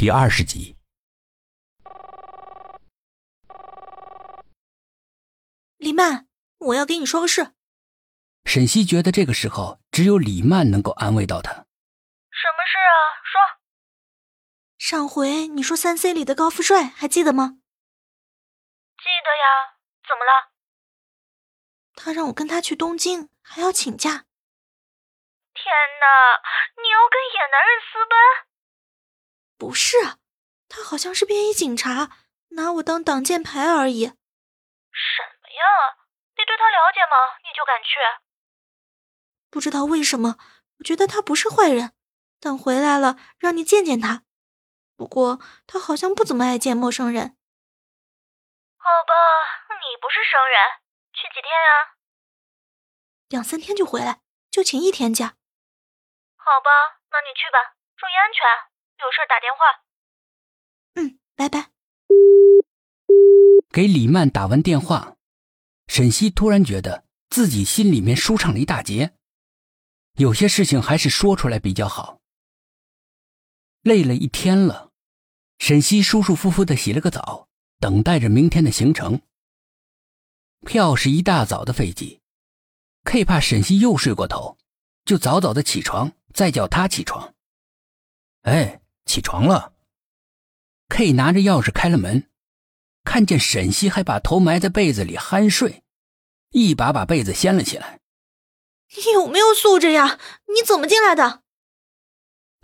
[0.00, 0.76] 第二十集。
[5.76, 6.28] 李曼，
[6.58, 7.52] 我要给你说个事。
[8.44, 11.50] 沈西觉得这个时候只有李曼能够安慰到他。
[11.50, 12.94] 什么事啊？
[13.24, 13.58] 说。
[14.78, 17.58] 上回你说三 C 里的高富帅还记得吗？
[18.98, 19.74] 记得呀。
[20.06, 20.52] 怎么了？
[21.96, 24.10] 他让我跟他去东京，还要请假。
[24.12, 26.06] 天哪！
[26.80, 28.47] 你要跟野男人私奔？
[29.58, 29.96] 不是，
[30.68, 32.16] 他好像是便衣警察，
[32.50, 34.06] 拿我当挡箭牌而已。
[34.06, 35.98] 什么呀？
[36.36, 37.36] 你对他了解吗？
[37.42, 37.98] 你就敢去？
[39.50, 40.38] 不知道为什么，
[40.78, 41.92] 我觉得他不是坏人。
[42.40, 44.22] 等回来了，让你见见他。
[44.96, 47.36] 不过他好像不怎么爱见陌生人。
[48.76, 49.12] 好吧，
[49.74, 50.56] 你不是生人，
[51.12, 51.98] 去几天呀？
[53.28, 55.34] 两三天就回来，就请一天假。
[56.36, 58.42] 好吧，那你去吧，注意安全，
[58.98, 59.58] 有事打电话。
[60.94, 61.70] 嗯，拜拜。
[63.70, 65.16] 给李曼打完电话，
[65.86, 69.14] 沈西突然觉得自己心里面舒畅了一大截。
[70.14, 72.20] 有些事情还是说出来比较好。
[73.82, 74.90] 累了一天了，
[75.58, 79.22] 沈西舒舒服服的洗了个澡，等待着明天的行程。
[80.66, 82.20] 票是一大早的飞机
[83.04, 84.58] ，K 怕沈西又睡过头，
[85.04, 87.32] 就早早的起床，再叫他起床。
[88.42, 88.77] 哎，
[89.18, 89.74] 起床了。
[90.90, 92.30] K 拿着钥匙开了门，
[93.02, 95.82] 看见沈西还把头埋在被子里酣睡，
[96.50, 97.98] 一把把被子掀了起来。
[98.96, 100.20] 你有没有素质呀？
[100.46, 101.42] 你怎么进来的？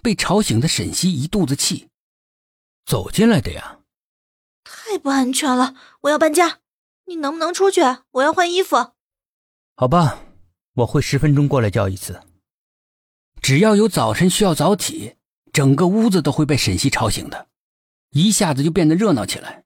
[0.01, 1.89] 被吵醒的沈西一肚子气，
[2.87, 3.81] 走进来的呀。
[4.63, 6.61] 太不安全了，我要搬家。
[7.07, 7.81] 你能不能出去？
[8.13, 8.93] 我要换衣服。
[9.75, 10.23] 好吧，
[10.75, 12.23] 我会十分钟过来叫一次。
[13.43, 15.17] 只要有早晨需要早起，
[15.55, 17.49] 整个屋子都会被沈西吵醒的，
[18.11, 19.65] 一下子就变得热闹起来。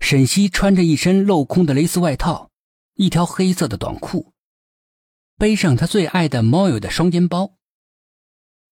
[0.00, 2.50] 沈西穿着一身镂空的蕾丝外套，
[2.96, 4.34] 一条黑色的短裤，
[5.38, 7.56] 背上他最爱的猫友的双肩包，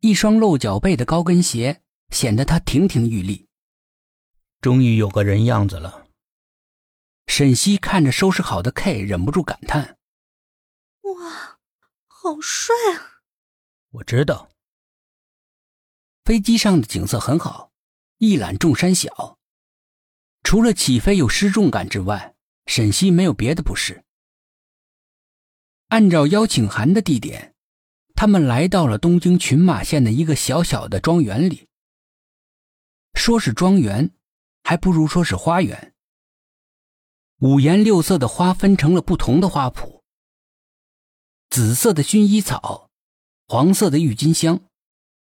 [0.01, 1.81] 一双露脚背的高跟鞋，
[2.11, 3.49] 显得他亭亭玉立。
[4.61, 6.07] 终于有个人样子了。
[7.29, 9.97] 沈西看着收拾好的 K，忍不住感叹
[11.01, 11.59] ：“哇，
[12.09, 13.25] 好帅啊！”
[13.93, 14.51] 我知道。
[16.31, 17.73] 飞机上的景色很好，
[18.19, 19.37] 一览众山小。
[20.45, 22.37] 除了起飞有失重感之外，
[22.67, 24.05] 沈西没有别的不适。
[25.89, 27.57] 按照邀请函的地点，
[28.15, 31.67] 他们来到了东京群马县的一个小小的庄园里。
[33.15, 34.13] 说是庄园，
[34.63, 35.95] 还不如说是花园。
[37.41, 40.03] 五颜六色的花分成了不同的花圃，
[41.49, 42.89] 紫色的薰衣草，
[43.49, 44.63] 黄色的郁金香，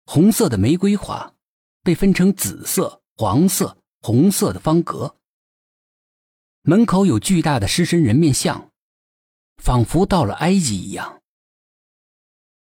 [0.09, 1.35] 红色的玫瑰花，
[1.83, 5.17] 被分成紫色、黄色、红色的方格。
[6.61, 8.71] 门口有巨大的狮身人面像，
[9.61, 11.21] 仿佛到了埃及一样。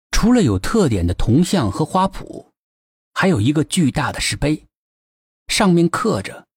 [0.09, 2.47] 除了有特点的铜像和花圃，
[3.13, 4.65] 还有一个巨大的石碑，
[5.47, 6.47] 上面刻着：“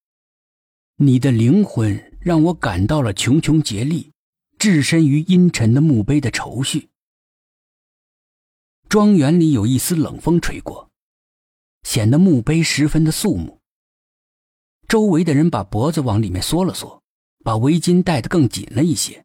[0.97, 4.13] 你的灵魂。”让我感到了穷穷竭力，
[4.57, 6.92] 置身于阴沉的墓碑的愁绪。
[8.93, 10.91] 庄园里有一丝冷风吹过，
[11.83, 13.63] 显得墓碑十分的肃穆。
[14.87, 17.03] 周围的人把脖子往里面缩了缩，
[17.43, 19.25] 把围巾戴得更紧了一些。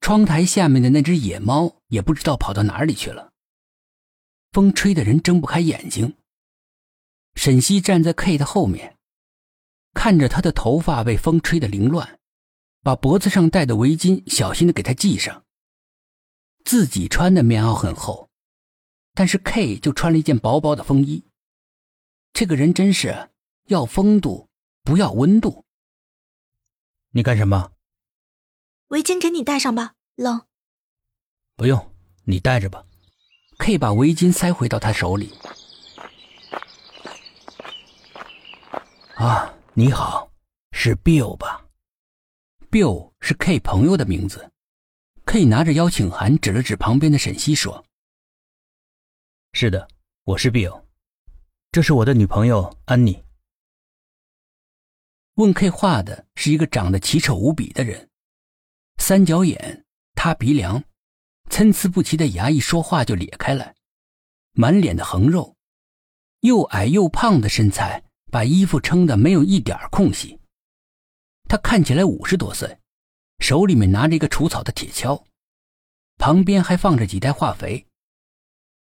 [0.00, 3.34] 窗台下面的那只野猫也不知道跑到哪里去了。
[4.50, 6.16] 风吹得人睁不开眼睛。
[7.34, 8.96] 沈西站在 K 的后面。
[9.92, 12.18] 看着他的头发被风吹得凌乱，
[12.80, 15.44] 把脖子上戴的围巾小心的给他系上。
[16.66, 18.28] 自己穿的棉袄很厚，
[19.14, 21.24] 但是 K 就穿了一件薄薄的风衣。
[22.32, 23.30] 这个人真是
[23.66, 24.48] 要风度
[24.82, 25.64] 不要温度。
[27.12, 27.70] 你干什么？
[28.88, 30.42] 围巾给你戴上吧，冷。
[31.54, 31.94] 不用，
[32.24, 32.84] 你戴着吧。
[33.58, 35.32] K 把围巾塞回到他手里。
[39.14, 39.54] 啊。
[39.78, 40.32] 你好，
[40.72, 41.66] 是 Bill 吧
[42.70, 44.50] ？Bill 是 K 朋友的名字。
[45.36, 47.84] K 拿着邀请函指了指旁边的沈西，说
[49.52, 49.86] ：“是的，
[50.24, 50.82] 我是 Bill，
[51.70, 53.22] 这是我的女朋友安妮。”
[55.36, 58.08] 问 K 话的是一个长得奇丑无比的人，
[58.96, 59.84] 三角眼、
[60.14, 60.82] 塌鼻梁、
[61.50, 63.74] 参差不齐的牙，一说话就咧开来，
[64.52, 65.54] 满脸的横肉，
[66.40, 68.02] 又矮又胖的身材。
[68.32, 70.40] 把衣服撑得没有一点空隙。
[71.46, 72.78] 他看起来五十多岁，
[73.38, 75.22] 手里面拿着一个除草的铁锹，
[76.16, 77.86] 旁边还放着几袋化肥。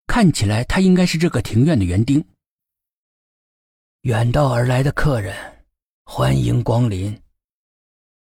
[0.06, 2.24] 看起来他应该是这个庭院的园丁。
[4.02, 5.64] 远道而来的客人，
[6.04, 7.20] 欢迎光临。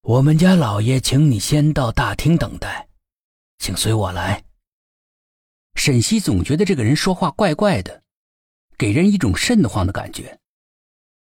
[0.01, 2.87] 我们家老爷请你先到大厅等待，
[3.57, 4.43] 请随我来。
[5.75, 8.03] 沈西总觉得这个人说话怪怪的，
[8.77, 10.39] 给人一种瘆得慌的感觉。